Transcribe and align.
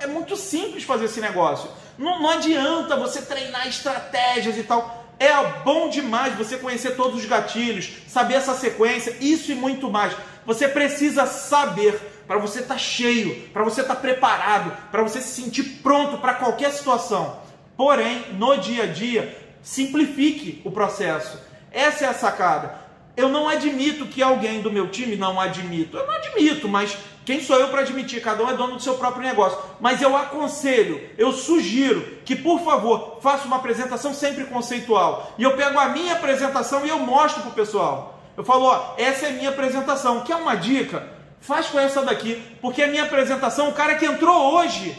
é 0.00 0.06
muito 0.06 0.36
simples 0.36 0.84
fazer 0.84 1.04
esse 1.04 1.20
negócio. 1.20 1.70
Não, 1.98 2.20
não 2.20 2.30
adianta 2.30 2.96
você 2.96 3.22
treinar 3.22 3.68
estratégias 3.68 4.56
e 4.56 4.62
tal. 4.62 5.00
É 5.18 5.30
bom 5.62 5.90
demais 5.90 6.34
você 6.34 6.56
conhecer 6.56 6.96
todos 6.96 7.20
os 7.20 7.26
gatilhos, 7.26 7.92
saber 8.08 8.34
essa 8.34 8.54
sequência, 8.54 9.14
isso 9.20 9.52
e 9.52 9.54
muito 9.54 9.90
mais. 9.90 10.16
Você 10.46 10.66
precisa 10.66 11.26
saber 11.26 12.00
para 12.26 12.38
você 12.38 12.60
estar 12.60 12.74
tá 12.74 12.80
cheio, 12.80 13.48
para 13.52 13.62
você 13.62 13.82
estar 13.82 13.96
tá 13.96 14.00
preparado, 14.00 14.74
para 14.90 15.02
você 15.02 15.20
se 15.20 15.42
sentir 15.42 15.64
pronto 15.82 16.18
para 16.18 16.34
qualquer 16.34 16.72
situação. 16.72 17.38
Porém, 17.76 18.32
no 18.32 18.56
dia 18.56 18.84
a 18.84 18.86
dia, 18.86 19.36
simplifique 19.62 20.62
o 20.64 20.70
processo. 20.70 21.38
Essa 21.70 22.06
é 22.06 22.08
a 22.08 22.14
sacada. 22.14 22.74
Eu 23.20 23.28
não 23.28 23.50
admito 23.50 24.06
que 24.06 24.22
alguém 24.22 24.62
do 24.62 24.72
meu 24.72 24.88
time 24.88 25.14
não 25.14 25.38
admito. 25.38 25.94
Eu 25.94 26.06
não 26.06 26.14
admito, 26.14 26.66
mas 26.66 26.96
quem 27.22 27.42
sou 27.42 27.60
eu 27.60 27.68
para 27.68 27.82
admitir? 27.82 28.22
Cada 28.22 28.42
um 28.42 28.48
é 28.48 28.54
dono 28.54 28.76
do 28.76 28.82
seu 28.82 28.94
próprio 28.94 29.22
negócio. 29.22 29.58
Mas 29.78 30.00
eu 30.00 30.16
aconselho, 30.16 30.98
eu 31.18 31.30
sugiro 31.30 32.00
que, 32.24 32.34
por 32.34 32.60
favor, 32.60 33.18
faça 33.20 33.44
uma 33.44 33.56
apresentação 33.56 34.14
sempre 34.14 34.44
conceitual. 34.44 35.34
E 35.36 35.42
eu 35.42 35.54
pego 35.54 35.78
a 35.78 35.90
minha 35.90 36.14
apresentação 36.14 36.86
e 36.86 36.88
eu 36.88 36.98
mostro 36.98 37.42
para 37.42 37.50
o 37.50 37.54
pessoal. 37.54 38.18
Eu 38.38 38.42
falo, 38.42 38.64
ó, 38.64 38.94
essa 38.96 39.26
é 39.26 39.28
a 39.28 39.32
minha 39.32 39.50
apresentação. 39.50 40.20
Quer 40.20 40.36
uma 40.36 40.54
dica? 40.54 41.06
Faz 41.40 41.66
com 41.66 41.78
essa 41.78 42.02
daqui, 42.02 42.42
porque 42.62 42.82
a 42.82 42.86
minha 42.86 43.02
apresentação, 43.02 43.68
o 43.68 43.74
cara 43.74 43.96
que 43.96 44.06
entrou 44.06 44.54
hoje, 44.54 44.96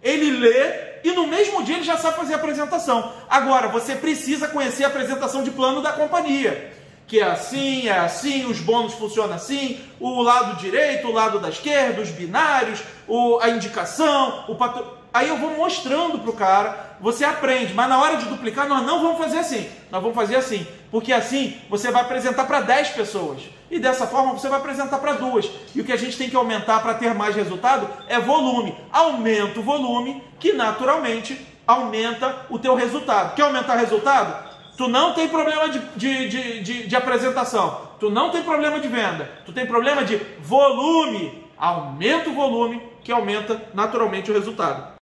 ele 0.00 0.30
lê 0.30 0.94
e 1.02 1.10
no 1.10 1.26
mesmo 1.26 1.64
dia 1.64 1.76
ele 1.76 1.84
já 1.84 1.96
sabe 1.96 2.16
fazer 2.16 2.34
a 2.34 2.36
apresentação. 2.36 3.12
Agora, 3.28 3.66
você 3.66 3.96
precisa 3.96 4.46
conhecer 4.46 4.84
a 4.84 4.88
apresentação 4.88 5.42
de 5.42 5.50
plano 5.50 5.82
da 5.82 5.92
companhia 5.92 6.83
que 7.06 7.20
é 7.20 7.24
assim, 7.24 7.88
é 7.88 7.98
assim, 7.98 8.46
os 8.46 8.60
bônus 8.60 8.94
funcionam 8.94 9.34
assim, 9.34 9.80
o 10.00 10.22
lado 10.22 10.56
direito, 10.56 11.08
o 11.08 11.12
lado 11.12 11.38
da 11.38 11.48
esquerda, 11.48 12.00
os 12.00 12.10
binários, 12.10 12.82
o, 13.06 13.38
a 13.40 13.50
indicação, 13.50 14.44
o 14.48 14.54
patro... 14.54 14.86
Aí 15.12 15.28
eu 15.28 15.36
vou 15.36 15.56
mostrando 15.56 16.18
para 16.18 16.30
o 16.30 16.34
cara, 16.34 16.96
você 17.00 17.24
aprende, 17.24 17.72
mas 17.72 17.88
na 17.88 18.00
hora 18.00 18.16
de 18.16 18.24
duplicar 18.24 18.68
nós 18.68 18.84
não 18.84 19.00
vamos 19.00 19.18
fazer 19.18 19.38
assim, 19.38 19.68
nós 19.90 20.02
vamos 20.02 20.16
fazer 20.16 20.36
assim, 20.36 20.66
porque 20.90 21.12
assim 21.12 21.56
você 21.70 21.90
vai 21.92 22.02
apresentar 22.02 22.44
para 22.46 22.60
10 22.62 22.88
pessoas 22.90 23.42
e 23.70 23.78
dessa 23.78 24.06
forma 24.06 24.32
você 24.32 24.48
vai 24.48 24.58
apresentar 24.58 24.98
para 24.98 25.14
duas. 25.14 25.50
E 25.74 25.80
o 25.80 25.84
que 25.84 25.92
a 25.92 25.96
gente 25.96 26.16
tem 26.16 26.30
que 26.30 26.36
aumentar 26.36 26.80
para 26.80 26.94
ter 26.94 27.14
mais 27.14 27.34
resultado 27.34 27.88
é 28.08 28.18
volume. 28.20 28.76
Aumenta 28.92 29.60
o 29.60 29.62
volume 29.62 30.22
que 30.38 30.52
naturalmente 30.52 31.46
aumenta 31.66 32.46
o 32.50 32.58
teu 32.58 32.74
resultado. 32.74 33.34
Quer 33.34 33.42
aumentar 33.42 33.76
resultado? 33.76 34.53
Tu 34.76 34.88
não 34.88 35.14
tem 35.14 35.28
problema 35.28 35.68
de, 35.68 35.78
de, 35.96 36.28
de, 36.28 36.60
de, 36.62 36.86
de 36.88 36.96
apresentação. 36.96 37.88
Tu 38.00 38.10
não 38.10 38.30
tem 38.30 38.42
problema 38.42 38.80
de 38.80 38.88
venda. 38.88 39.30
Tu 39.46 39.52
tem 39.52 39.66
problema 39.66 40.04
de 40.04 40.16
volume. 40.40 41.44
Aumenta 41.56 42.30
o 42.30 42.34
volume 42.34 42.82
que 43.02 43.12
aumenta 43.12 43.70
naturalmente 43.72 44.30
o 44.30 44.34
resultado. 44.34 44.94